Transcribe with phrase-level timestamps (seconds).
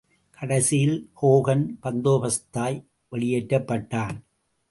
[0.37, 2.79] கடைசியில் ஹோகன் பந்தோபஸ்தாய்
[3.11, 4.17] வெளியேற்றப்பட்டான்.